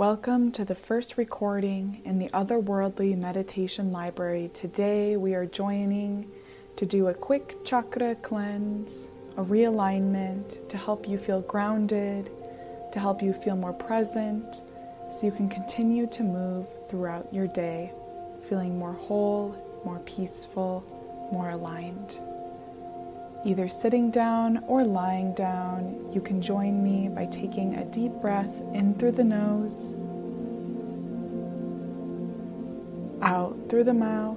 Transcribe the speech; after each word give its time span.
Welcome 0.00 0.50
to 0.52 0.64
the 0.64 0.74
first 0.74 1.18
recording 1.18 2.00
in 2.06 2.18
the 2.18 2.30
Otherworldly 2.30 3.18
Meditation 3.18 3.92
Library. 3.92 4.50
Today 4.54 5.18
we 5.18 5.34
are 5.34 5.44
joining 5.44 6.30
to 6.76 6.86
do 6.86 7.08
a 7.08 7.12
quick 7.12 7.62
chakra 7.66 8.14
cleanse, 8.14 9.10
a 9.36 9.44
realignment 9.44 10.66
to 10.70 10.78
help 10.78 11.06
you 11.06 11.18
feel 11.18 11.42
grounded, 11.42 12.30
to 12.92 12.98
help 12.98 13.22
you 13.22 13.34
feel 13.34 13.56
more 13.56 13.74
present, 13.74 14.62
so 15.10 15.26
you 15.26 15.32
can 15.32 15.50
continue 15.50 16.06
to 16.06 16.22
move 16.22 16.66
throughout 16.88 17.28
your 17.34 17.48
day, 17.48 17.92
feeling 18.48 18.78
more 18.78 18.94
whole, 18.94 19.82
more 19.84 19.98
peaceful, 20.06 20.82
more 21.30 21.50
aligned. 21.50 22.16
Either 23.42 23.68
sitting 23.68 24.10
down 24.10 24.62
or 24.66 24.84
lying 24.84 25.32
down, 25.32 26.10
you 26.12 26.20
can 26.20 26.42
join 26.42 26.82
me 26.84 27.08
by 27.08 27.24
taking 27.26 27.74
a 27.76 27.84
deep 27.86 28.12
breath 28.20 28.60
in 28.74 28.94
through 28.94 29.12
the 29.12 29.24
nose, 29.24 29.94
out 33.22 33.56
through 33.70 33.84
the 33.84 33.94
mouth. 33.94 34.36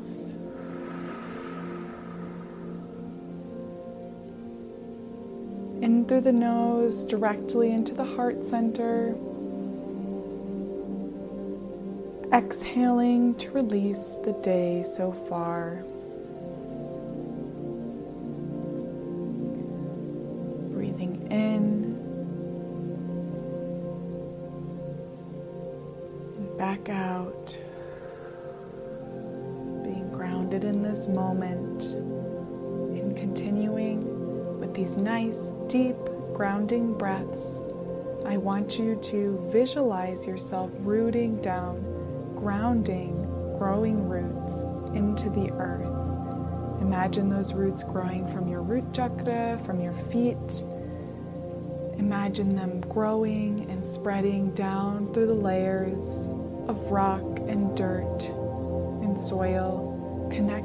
In 5.81 6.05
through 6.07 6.21
the 6.21 6.31
nose, 6.31 7.03
directly 7.03 7.71
into 7.71 7.93
the 7.93 8.05
heart 8.05 8.41
center. 8.45 9.15
Exhaling 12.31 13.35
to 13.35 13.51
release 13.51 14.15
the 14.23 14.31
day 14.41 14.81
so 14.83 15.11
far. 15.11 15.83
Grounded 30.53 30.75
in 30.75 30.83
this 30.83 31.07
moment, 31.07 31.83
and 31.83 33.17
continuing 33.17 34.59
with 34.59 34.71
these 34.75 34.97
nice, 34.97 35.51
deep, 35.65 35.95
grounding 36.33 36.93
breaths. 36.95 37.63
I 38.23 38.37
want 38.37 38.77
you 38.77 38.99
to 39.01 39.49
visualize 39.51 40.27
yourself 40.27 40.69
rooting 40.81 41.41
down, 41.41 41.81
grounding, 42.35 43.17
growing 43.57 44.07
roots 44.07 44.65
into 44.93 45.31
the 45.31 45.49
earth. 45.53 45.89
Imagine 46.81 47.29
those 47.29 47.53
roots 47.53 47.81
growing 47.81 48.31
from 48.31 48.47
your 48.47 48.61
root 48.61 48.93
chakra, 48.93 49.59
from 49.65 49.79
your 49.81 49.93
feet. 50.11 50.63
Imagine 51.97 52.55
them 52.55 52.79
growing 52.81 53.67
and 53.71 53.83
spreading 53.83 54.51
down 54.51 55.11
through 55.13 55.27
the 55.27 55.33
layers 55.33 56.27
of 56.67 56.77
rock 56.91 57.39
and 57.47 57.75
dirt 57.75 58.21
and 59.01 59.19
soil, 59.19 59.92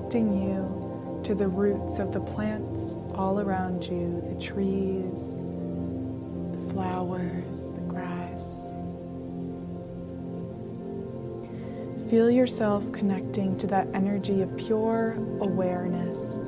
connecting 0.09 0.43
you 0.43 1.21
to 1.23 1.35
the 1.35 1.47
roots 1.47 1.99
of 1.99 2.15
the 2.15 2.21
plants 2.21 2.97
all 3.15 3.41
around 3.41 3.85
you 3.85 4.23
the 4.27 4.41
trees, 4.41 5.41
the 6.51 6.73
flowers, 6.73 7.71
the 7.73 7.81
grass. 7.83 8.71
Feel 12.09 12.31
yourself 12.31 12.91
connecting 12.91 13.59
to 13.59 13.67
that 13.67 13.87
energy 13.93 14.41
of 14.41 14.57
pure 14.57 15.13
awareness 15.41 16.39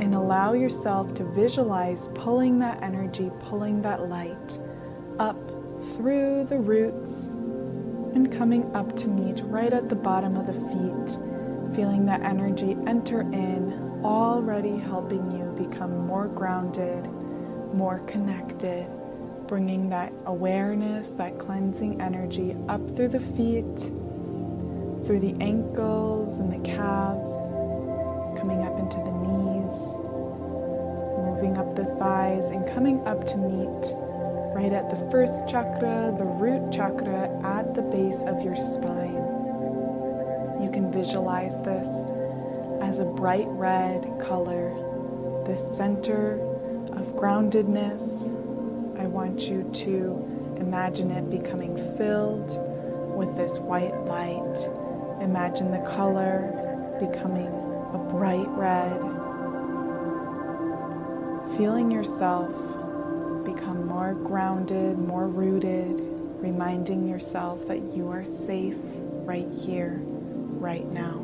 and 0.00 0.12
allow 0.12 0.52
yourself 0.54 1.14
to 1.14 1.22
visualize 1.22 2.08
pulling 2.08 2.58
that 2.58 2.82
energy, 2.82 3.30
pulling 3.38 3.82
that 3.82 4.08
light 4.08 4.58
up 5.20 5.38
through 5.94 6.44
the 6.48 6.58
roots 6.58 7.28
and 8.16 8.32
coming 8.32 8.74
up 8.74 8.96
to 8.96 9.06
meet 9.06 9.40
right 9.44 9.72
at 9.72 9.88
the 9.88 9.94
bottom 9.94 10.36
of 10.36 10.48
the 10.48 10.52
feet, 10.52 11.35
feeling 11.74 12.06
that 12.06 12.22
energy 12.22 12.76
enter 12.86 13.20
in, 13.20 14.00
already 14.04 14.76
helping 14.76 15.30
you 15.30 15.44
become 15.56 16.06
more 16.06 16.28
grounded, 16.28 17.06
more 17.74 17.98
connected, 18.00 18.86
bringing 19.46 19.88
that 19.90 20.12
awareness, 20.26 21.10
that 21.10 21.38
cleansing 21.38 22.00
energy 22.00 22.56
up 22.68 22.96
through 22.96 23.08
the 23.08 23.20
feet, 23.20 23.78
through 25.06 25.20
the 25.20 25.36
ankles 25.40 26.38
and 26.38 26.52
the 26.52 26.68
calves, 26.68 27.48
coming 28.38 28.62
up 28.62 28.78
into 28.78 28.96
the 28.98 29.12
knees, 29.12 29.98
moving 31.24 31.56
up 31.58 31.76
the 31.76 31.84
thighs, 31.98 32.50
and 32.50 32.66
coming 32.68 33.06
up 33.06 33.26
to 33.26 33.36
meet 33.36 33.94
right 34.54 34.72
at 34.72 34.88
the 34.88 35.10
first 35.10 35.46
chakra, 35.46 36.14
the 36.16 36.24
root 36.24 36.72
chakra, 36.72 37.28
at 37.44 37.74
the 37.74 37.82
base 37.82 38.22
of 38.22 38.42
your 38.42 38.56
spine. 38.56 39.35
Visualize 40.96 41.60
this 41.60 41.88
as 42.80 43.00
a 43.00 43.04
bright 43.04 43.46
red 43.48 44.18
color, 44.18 44.74
the 45.44 45.54
center 45.54 46.40
of 46.92 47.14
groundedness. 47.14 48.26
I 48.98 49.06
want 49.06 49.42
you 49.42 49.70
to 49.74 50.56
imagine 50.58 51.10
it 51.10 51.28
becoming 51.28 51.76
filled 51.98 52.56
with 53.14 53.36
this 53.36 53.58
white 53.58 53.94
light. 54.06 54.56
Imagine 55.20 55.70
the 55.70 55.86
color 55.86 56.96
becoming 56.98 57.48
a 57.92 57.98
bright 58.10 58.48
red. 58.48 58.98
Feeling 61.58 61.90
yourself 61.90 62.50
become 63.44 63.86
more 63.86 64.14
grounded, 64.14 64.96
more 64.98 65.28
rooted, 65.28 66.00
reminding 66.40 67.06
yourself 67.06 67.66
that 67.66 67.82
you 67.94 68.08
are 68.08 68.24
safe 68.24 68.78
right 69.26 69.48
here, 69.58 70.00
right 70.60 70.90
now. 70.92 71.18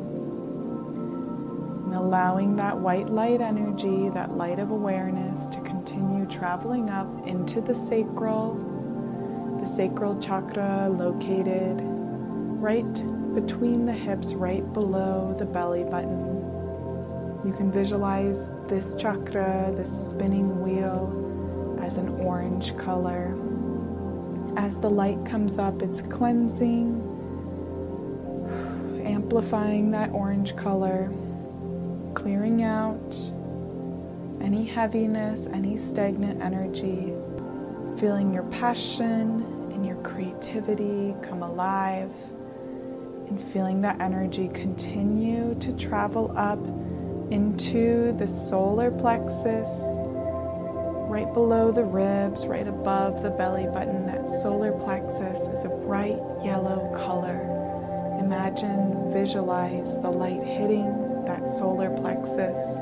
And 1.85 1.93
allowing 1.95 2.55
that 2.55 2.77
white 2.77 3.09
light 3.09 3.41
energy, 3.41 4.09
that 4.09 4.37
light 4.37 4.59
of 4.59 4.71
awareness, 4.71 5.45
to 5.47 5.61
continue 5.61 6.25
traveling 6.25 6.89
up 6.89 7.27
into 7.27 7.61
the 7.61 7.75
sacral, 7.75 8.55
the 9.59 9.65
sacral 9.65 10.19
chakra 10.19 10.89
located 10.89 11.81
right 12.63 12.93
between 13.35 13.85
the 13.85 13.93
hips, 13.93 14.33
right 14.33 14.71
below 14.73 15.35
the 15.37 15.45
belly 15.45 15.83
button. 15.83 16.29
You 17.45 17.51
can 17.51 17.71
visualize 17.71 18.49
this 18.67 18.95
chakra, 18.95 19.73
this 19.75 20.09
spinning 20.09 20.61
wheel 20.61 21.77
as 21.81 21.97
an 21.97 22.07
orange 22.21 22.77
color. 22.77 23.37
As 24.55 24.79
the 24.79 24.89
light 24.89 25.25
comes 25.25 25.59
up, 25.59 25.81
it's 25.81 26.01
cleansing, 26.01 27.01
amplifying 29.05 29.91
that 29.91 30.11
orange 30.11 30.55
color, 30.55 31.11
clearing 32.13 32.63
out 32.63 33.15
any 34.41 34.65
heaviness, 34.65 35.47
any 35.47 35.77
stagnant 35.77 36.41
energy, 36.41 37.13
feeling 37.97 38.33
your 38.33 38.43
passion 38.43 39.43
and 39.71 39.85
your 39.85 39.95
creativity 39.97 41.15
come 41.21 41.43
alive, 41.43 42.11
and 43.27 43.41
feeling 43.41 43.81
that 43.81 43.99
energy 44.01 44.49
continue 44.49 45.55
to 45.59 45.71
travel 45.73 46.33
up 46.37 46.59
into 47.31 48.15
the 48.17 48.27
solar 48.27 48.91
plexus 48.91 49.97
right 51.13 51.31
below 51.33 51.71
the 51.71 51.83
ribs, 51.83 52.47
right 52.47 52.67
above 52.67 53.21
the 53.21 53.29
belly 53.29 53.67
button, 53.67 54.05
that 54.07 54.27
solar 54.27 54.71
plexus 54.71 55.47
is 55.47 55.63
a 55.63 55.69
bright 55.69 56.19
yellow 56.43 56.91
color. 56.97 57.53
Imagine, 58.23 59.11
visualize 59.11 59.99
the 59.99 60.09
light 60.09 60.41
hitting 60.41 61.25
that 61.25 61.49
solar 61.49 61.89
plexus 61.89 62.77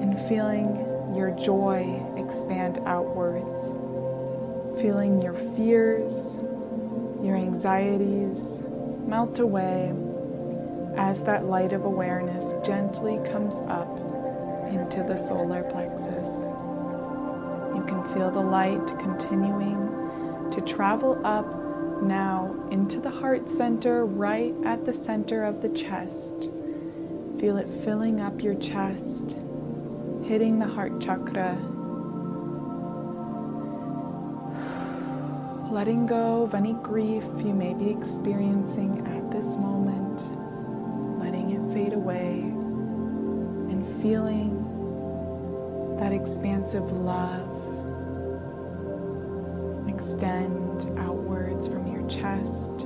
and 0.00 0.18
feeling 0.22 0.84
your 1.14 1.30
joy 1.30 2.04
expand 2.16 2.80
outwards, 2.84 3.70
feeling 4.82 5.22
your 5.22 5.34
fears, 5.34 6.38
your 7.22 7.36
anxieties 7.36 8.66
melt 9.06 9.38
away 9.38 9.94
as 10.96 11.22
that 11.22 11.44
light 11.44 11.72
of 11.72 11.84
awareness 11.84 12.52
gently 12.64 13.20
comes 13.30 13.60
up 13.68 14.00
into 14.68 15.04
the 15.04 15.16
solar 15.16 15.62
plexus. 15.62 16.50
You 17.72 17.84
can 17.86 18.02
feel 18.12 18.32
the 18.32 18.40
light 18.40 18.86
continuing 18.98 20.50
to 20.50 20.60
travel 20.62 21.24
up 21.24 21.65
now 22.02 22.54
into 22.70 23.00
the 23.00 23.10
heart 23.10 23.48
center, 23.48 24.04
right 24.04 24.54
at 24.64 24.84
the 24.84 24.92
center 24.92 25.44
of 25.44 25.62
the 25.62 25.68
chest. 25.70 26.48
Feel 27.40 27.56
it 27.56 27.68
filling 27.68 28.20
up 28.20 28.42
your 28.42 28.54
chest, 28.54 29.36
hitting 30.24 30.58
the 30.58 30.66
heart 30.66 31.00
chakra. 31.00 31.56
Letting 35.70 36.06
go 36.06 36.42
of 36.42 36.54
any 36.54 36.72
grief 36.74 37.24
you 37.38 37.52
may 37.52 37.74
be 37.74 37.90
experiencing 37.90 39.06
at 39.06 39.30
this 39.30 39.56
moment, 39.56 40.28
letting 41.20 41.50
it 41.50 41.74
fade 41.74 41.92
away, 41.92 42.40
and 43.70 43.84
feeling 44.00 44.62
that 45.98 46.12
expansive 46.12 46.92
love 46.92 47.55
extend 50.06 50.96
outwards 51.00 51.66
from 51.66 51.84
your 51.92 52.08
chest 52.08 52.82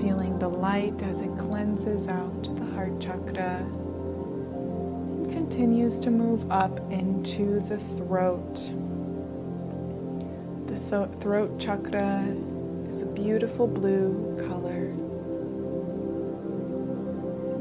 feeling 0.00 0.38
the 0.38 0.48
light 0.48 1.02
as 1.02 1.20
it 1.20 1.28
cleanses 1.36 2.08
out 2.08 2.44
the 2.56 2.64
heart 2.72 2.98
chakra 2.98 3.58
and 3.58 5.30
continues 5.30 5.98
to 5.98 6.10
move 6.10 6.50
up 6.50 6.80
into 6.90 7.60
the 7.60 7.76
throat. 7.78 8.54
The 10.66 10.78
th- 10.88 11.20
throat 11.20 11.60
chakra 11.60 12.34
is 12.88 13.02
a 13.02 13.06
beautiful 13.06 13.66
blue 13.66 14.34
color. 14.48 14.94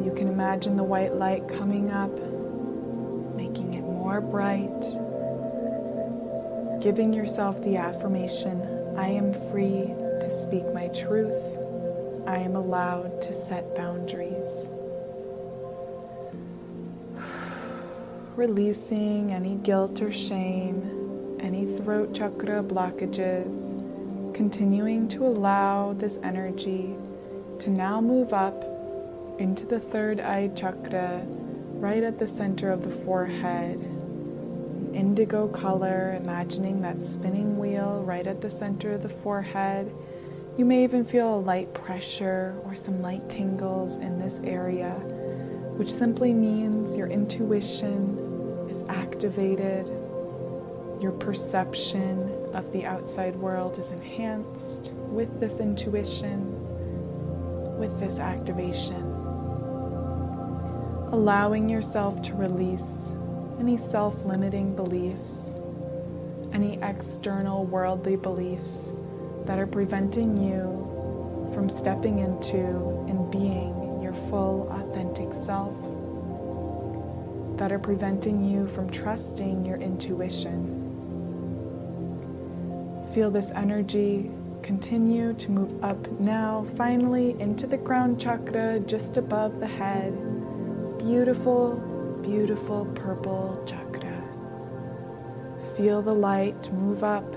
You 0.01 0.13
can 0.15 0.29
imagine 0.29 0.77
the 0.77 0.85
white 0.85 1.15
light 1.15 1.49
coming 1.49 1.91
up, 1.91 2.17
making 3.35 3.73
it 3.73 3.81
more 3.81 4.21
bright, 4.21 4.85
giving 6.81 7.11
yourself 7.11 7.61
the 7.63 7.75
affirmation 7.75 8.61
I 8.97 9.09
am 9.09 9.33
free 9.51 9.93
to 10.21 10.31
speak 10.31 10.73
my 10.73 10.87
truth. 10.89 11.57
I 12.25 12.37
am 12.37 12.55
allowed 12.55 13.21
to 13.23 13.33
set 13.33 13.75
boundaries. 13.75 14.69
Releasing 18.35 19.31
any 19.33 19.55
guilt 19.55 20.01
or 20.01 20.11
shame, 20.11 21.37
any 21.41 21.65
throat 21.65 22.13
chakra 22.13 22.63
blockages, 22.63 23.73
continuing 24.33 25.09
to 25.09 25.25
allow 25.25 25.93
this 25.93 26.17
energy 26.23 26.95
to 27.59 27.69
now 27.69 27.99
move 27.99 28.33
up 28.33 28.63
into 29.37 29.65
the 29.65 29.81
third 29.81 30.21
eye 30.21 30.49
chakra, 30.55 31.25
right 31.73 32.03
at 32.03 32.19
the 32.19 32.27
center 32.27 32.71
of 32.71 32.83
the 32.83 32.89
forehead. 32.89 33.79
Indigo 34.93 35.47
color, 35.47 36.17
imagining 36.21 36.81
that 36.81 37.03
spinning 37.03 37.57
wheel 37.57 38.03
right 38.05 38.27
at 38.27 38.41
the 38.41 38.49
center 38.49 38.93
of 38.93 39.03
the 39.03 39.09
forehead 39.09 39.93
you 40.59 40.65
may 40.65 40.83
even 40.83 41.05
feel 41.05 41.35
a 41.35 41.39
light 41.39 41.73
pressure 41.73 42.53
or 42.65 42.75
some 42.75 43.01
light 43.01 43.29
tingles 43.29 43.97
in 43.97 44.19
this 44.19 44.41
area, 44.43 44.91
which 45.77 45.89
simply 45.89 46.33
means 46.33 46.97
your 46.97 47.07
intuition 47.07 48.67
is 48.69 48.83
activated, 48.89 49.87
your 50.99 51.13
perception 51.13 52.29
of 52.53 52.73
the 52.73 52.85
outside 52.85 53.37
world 53.37 53.79
is 53.79 53.91
enhanced 53.91 54.91
with 54.97 55.39
this 55.39 55.61
intuition, 55.61 56.41
with 57.79 57.97
this 58.01 58.19
activation. 58.19 59.01
Allowing 61.13 61.69
yourself 61.69 62.21
to 62.23 62.33
release 62.33 63.13
any 63.59 63.77
self 63.77 64.23
limiting 64.25 64.75
beliefs, 64.75 65.55
any 66.53 66.79
external 66.81 67.65
worldly 67.65 68.15
beliefs 68.15 68.95
that 69.45 69.59
are 69.59 69.67
preventing 69.67 70.37
you 70.37 71.51
from 71.53 71.69
stepping 71.69 72.19
into 72.19 72.57
and 73.07 73.29
being 73.31 73.99
your 74.01 74.13
full, 74.29 74.69
authentic 74.71 75.33
self, 75.33 75.75
that 77.57 77.71
are 77.71 77.79
preventing 77.79 78.45
you 78.45 78.67
from 78.67 78.89
trusting 78.89 79.65
your 79.65 79.77
intuition. 79.77 80.75
Feel 83.13 83.31
this 83.31 83.51
energy 83.51 84.31
continue 84.61 85.33
to 85.33 85.51
move 85.51 85.83
up 85.83 86.11
now, 86.19 86.65
finally 86.75 87.35
into 87.39 87.65
the 87.65 87.77
crown 87.77 88.17
chakra 88.17 88.79
just 88.81 89.17
above 89.17 89.59
the 89.59 89.67
head. 89.67 90.13
This 90.77 90.93
beautiful, 90.93 91.81
beautiful 92.29 92.85
purple 92.93 93.59
chakra. 93.65 94.23
Feel 95.75 95.99
the 96.03 96.13
light 96.13 96.71
move 96.73 97.03
up 97.03 97.33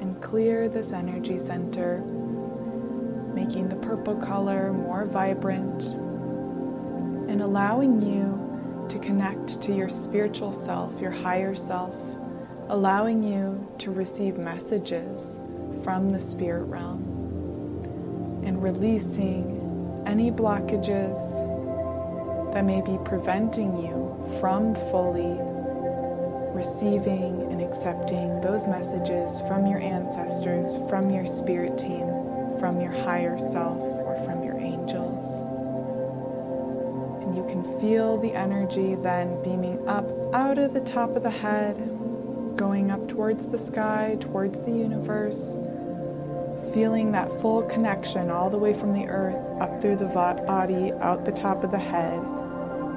and 0.00 0.22
clear 0.22 0.68
this 0.68 0.92
energy 0.92 1.36
center, 1.36 1.98
making 3.34 3.68
the 3.68 3.74
purple 3.74 4.14
color 4.14 4.72
more 4.72 5.04
vibrant 5.04 5.82
and 7.28 7.42
allowing 7.42 8.00
you 8.00 8.86
to 8.88 9.00
connect 9.00 9.60
to 9.62 9.74
your 9.74 9.88
spiritual 9.88 10.52
self, 10.52 11.00
your 11.00 11.10
higher 11.10 11.56
self, 11.56 11.96
allowing 12.68 13.24
you 13.24 13.68
to 13.78 13.90
receive 13.90 14.38
messages 14.38 15.40
from 15.82 16.08
the 16.08 16.20
spirit 16.20 16.62
realm 16.66 17.02
and 18.44 18.62
releasing 18.62 20.04
any 20.06 20.30
blockages 20.30 21.18
that 22.54 22.64
may 22.64 22.80
be 22.80 22.96
preventing 23.04 23.76
you 23.76 24.09
from 24.38 24.74
fully 24.90 25.38
receiving 26.52 27.50
and 27.50 27.62
accepting 27.62 28.40
those 28.40 28.66
messages 28.66 29.40
from 29.42 29.66
your 29.66 29.80
ancestors, 29.80 30.76
from 30.88 31.10
your 31.10 31.26
spirit 31.26 31.78
team, 31.78 32.06
from 32.58 32.80
your 32.80 32.92
higher 32.92 33.38
self, 33.38 33.78
or 33.78 34.20
from 34.24 34.44
your 34.44 34.58
angels. 34.58 35.40
And 37.22 37.36
you 37.36 37.44
can 37.48 37.80
feel 37.80 38.18
the 38.18 38.34
energy 38.34 38.94
then 38.96 39.42
beaming 39.42 39.88
up 39.88 40.06
out 40.34 40.58
of 40.58 40.74
the 40.74 40.80
top 40.80 41.16
of 41.16 41.22
the 41.22 41.30
head, 41.30 41.76
going 42.56 42.90
up 42.90 43.08
towards 43.08 43.46
the 43.46 43.58
sky, 43.58 44.16
towards 44.20 44.60
the 44.60 44.72
universe. 44.72 45.56
Feeling 46.74 47.12
that 47.12 47.32
full 47.40 47.62
connection 47.62 48.30
all 48.30 48.50
the 48.50 48.58
way 48.58 48.74
from 48.74 48.92
the 48.92 49.06
earth 49.06 49.62
up 49.62 49.80
through 49.80 49.96
the 49.96 50.04
body, 50.06 50.92
out 51.00 51.24
the 51.24 51.32
top 51.32 51.64
of 51.64 51.70
the 51.70 51.78
head, 51.78 52.20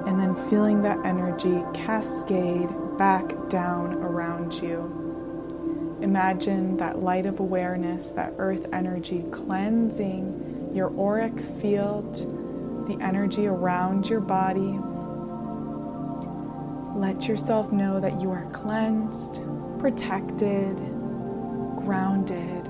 and 0.06 0.20
then 0.20 0.34
feeling 0.50 0.82
that 0.82 0.98
energy 1.04 1.62
cascade 1.72 2.68
back 2.98 3.48
down 3.48 3.94
around 3.94 4.52
you. 4.52 5.98
Imagine 6.02 6.76
that 6.76 7.02
light 7.02 7.24
of 7.24 7.40
awareness, 7.40 8.10
that 8.12 8.34
earth 8.36 8.66
energy 8.72 9.24
cleansing 9.30 10.70
your 10.74 10.92
auric 10.98 11.38
field, 11.40 12.14
the 12.86 13.02
energy 13.02 13.46
around 13.46 14.06
your 14.06 14.20
body. 14.20 14.78
Let 16.98 17.26
yourself 17.26 17.72
know 17.72 17.98
that 18.00 18.20
you 18.20 18.30
are 18.30 18.44
cleansed, 18.52 19.40
protected, 19.78 20.76
grounded, 21.76 22.66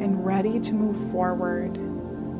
and 0.00 0.24
ready 0.24 0.60
to 0.60 0.72
move 0.72 1.10
forward 1.10 1.76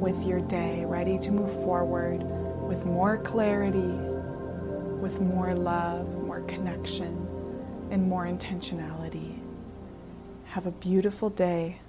with 0.00 0.22
your 0.24 0.40
day, 0.40 0.84
ready 0.84 1.18
to 1.18 1.32
move 1.32 1.52
forward 1.64 2.22
with 2.66 2.84
more 2.84 3.18
clarity, 3.18 3.78
with 5.00 5.20
more 5.20 5.54
love, 5.54 6.22
more 6.22 6.40
connection, 6.42 7.26
and 7.90 8.08
more 8.08 8.26
intentionality. 8.26 9.38
Have 10.44 10.66
a 10.66 10.72
beautiful 10.72 11.30
day. 11.30 11.80